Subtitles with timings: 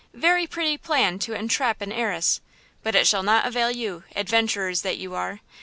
[0.15, 2.41] Very pretty plan to entrap an heiress;
[2.81, 5.41] but it shall not avail you, adventurers that you are!